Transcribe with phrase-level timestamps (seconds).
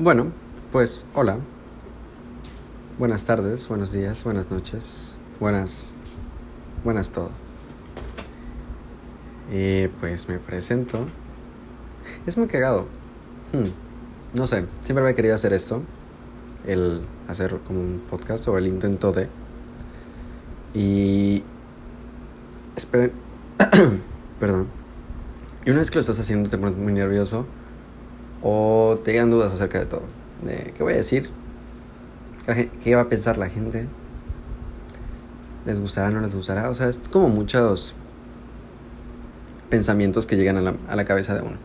[0.00, 0.28] Bueno,
[0.70, 1.38] pues hola.
[3.00, 5.96] Buenas tardes, buenos días, buenas noches, buenas...
[6.84, 7.30] Buenas todo.
[9.52, 11.04] Y pues me presento.
[12.26, 12.86] Es muy cagado.
[13.52, 15.82] Hmm, No sé, siempre me he querido hacer esto.
[16.64, 19.28] El hacer como un podcast o el intento de...
[20.74, 21.42] Y...
[22.76, 23.10] Esperen.
[24.38, 24.68] Perdón.
[25.66, 27.46] Y una vez que lo estás haciendo te pones muy nervioso
[28.42, 30.02] o te llegan dudas acerca de todo.
[30.42, 31.30] De qué voy a decir,
[32.82, 33.88] qué va a pensar la gente,
[35.66, 36.70] les gustará, no les gustará.
[36.70, 37.94] O sea, es como muchos
[39.68, 41.56] pensamientos que llegan a la, a la cabeza de uno.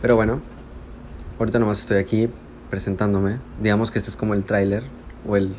[0.00, 0.40] Pero bueno,
[1.38, 2.28] ahorita nomás estoy aquí
[2.70, 3.38] presentándome.
[3.60, 4.84] Digamos que este es como el tráiler
[5.28, 5.54] o el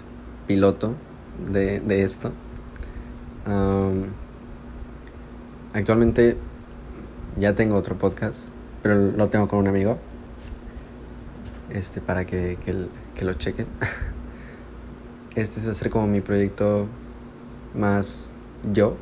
[0.48, 0.96] piloto
[1.52, 2.32] de, de esto.
[3.46, 4.08] Um,
[5.74, 6.38] actualmente
[7.38, 8.50] ya tengo otro podcast
[8.84, 9.98] pero lo tengo con un amigo.
[11.72, 13.66] Este, para que, que, lo chequen.
[15.36, 16.86] Este va a ser como mi proyecto
[17.74, 18.36] más
[18.72, 18.98] yo.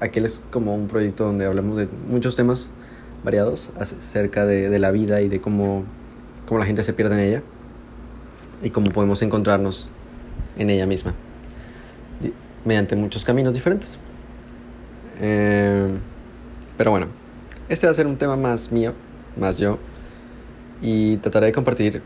[0.00, 2.72] Aquel es como un proyecto donde hablamos de muchos temas
[3.22, 5.84] variados acerca de, de la vida y de cómo,
[6.46, 7.42] cómo la gente se pierde en ella
[8.62, 9.90] y cómo podemos encontrarnos
[10.56, 11.14] en ella misma
[12.66, 13.98] mediante muchos caminos diferentes.
[15.20, 15.96] Eh,
[16.76, 17.06] pero bueno,
[17.68, 18.92] este va a ser un tema más mío,
[19.36, 19.78] más yo,
[20.82, 22.02] y trataré de compartir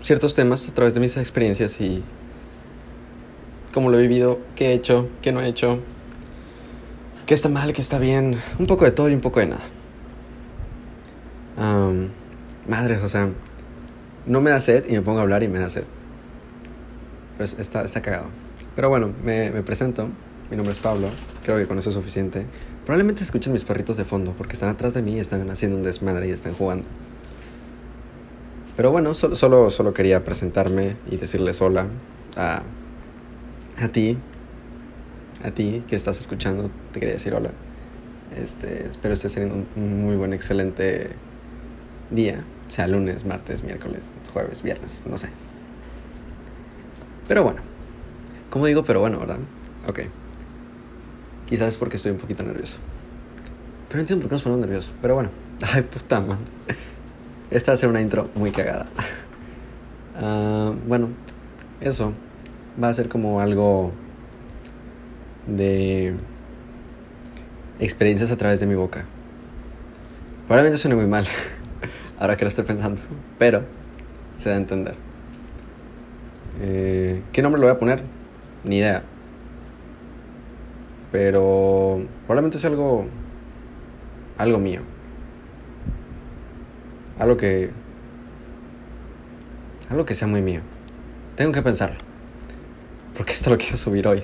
[0.00, 2.02] ciertos temas a través de mis experiencias y
[3.72, 5.78] cómo lo he vivido, qué he hecho, qué no he hecho,
[7.26, 9.62] qué está mal, qué está bien, un poco de todo y un poco de nada.
[12.68, 13.28] madres, o sea,
[14.26, 15.84] no me da sed y me pongo a hablar y me da sed.
[17.36, 18.26] Pues está, está cagado.
[18.76, 20.08] Pero bueno, me, me presento.
[20.52, 21.08] Mi nombre es Pablo.
[21.44, 22.44] Creo que con eso es suficiente.
[22.84, 25.82] Probablemente escuchen mis perritos de fondo porque están atrás de mí y están haciendo un
[25.82, 26.84] desmadre y están jugando.
[28.76, 31.86] Pero bueno, solo, solo, solo quería presentarme y decirles hola
[32.36, 32.64] a,
[33.82, 34.18] a ti,
[35.42, 37.52] a ti que estás escuchando, te quería decir hola.
[38.38, 41.12] Este, espero estés teniendo un muy buen, excelente
[42.10, 45.30] día, sea lunes, martes, miércoles, jueves, viernes, no sé.
[47.26, 47.62] Pero bueno,
[48.50, 49.38] como digo, pero bueno, ¿verdad?
[49.88, 50.00] Ok.
[51.52, 52.78] Quizás es porque estoy un poquito nervioso.
[53.88, 54.90] Pero no entiendo por qué nos ponemos nerviosos.
[55.02, 55.28] Pero bueno.
[55.74, 56.38] Ay, puta man.
[57.50, 58.86] Esta va a ser una intro muy cagada.
[60.18, 61.10] Uh, bueno,
[61.82, 62.14] eso.
[62.82, 63.92] Va a ser como algo
[65.46, 66.14] de
[67.80, 69.04] experiencias a través de mi boca.
[70.46, 71.26] Probablemente suene muy mal,
[72.18, 73.02] ahora que lo estoy pensando,
[73.38, 73.60] pero
[74.38, 74.94] se da a entender.
[76.62, 78.02] Eh, ¿Qué nombre le voy a poner?
[78.64, 79.04] Ni idea.
[81.12, 83.06] Pero probablemente es algo.
[84.38, 84.80] algo mío.
[87.18, 87.70] Algo que.
[89.90, 90.62] algo que sea muy mío.
[91.36, 91.98] Tengo que pensarlo.
[93.16, 94.22] Porque esto lo quiero subir hoy.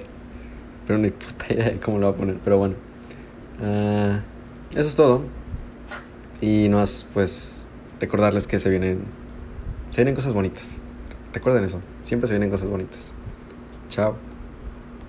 [0.87, 2.39] Pero ni puta idea de cómo lo voy a poner.
[2.43, 2.75] Pero bueno.
[3.61, 4.19] Uh,
[4.71, 5.23] eso es todo.
[6.41, 7.67] Y no más, pues,
[8.01, 9.03] recordarles que se vienen.
[9.91, 10.81] Se vienen cosas bonitas.
[11.35, 11.83] Recuerden eso.
[12.01, 13.13] Siempre se vienen cosas bonitas.
[13.89, 14.28] Chao.